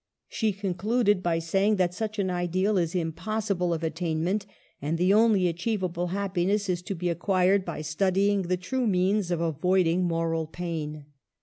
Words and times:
She 0.27 0.51
concluded 0.51 1.21
by 1.21 1.37
saying 1.37 1.75
that 1.75 1.93
such 1.93 2.17
an 2.17 2.31
ideal 2.31 2.75
is 2.79 2.95
impossible 2.95 3.71
of 3.71 3.83
attain 3.83 4.23
ment, 4.23 4.47
and 4.81 4.97
the 4.97 5.13
only 5.13 5.47
achievable 5.47 6.07
happiness 6.07 6.69
is 6.69 6.81
to 6.81 6.95
be 6.95 7.07
acquired 7.07 7.63
by 7.63 7.83
studying 7.83 8.41
the 8.41 8.57
true 8.57 8.87
means 8.87 9.29
of 9.29 9.41
avoiding 9.41 10.05
moral 10.05 10.47
pain. 10.47 11.05